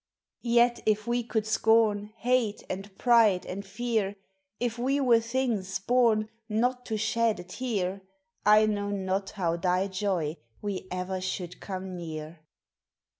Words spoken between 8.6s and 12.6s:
know not how thy joy we ever should come near.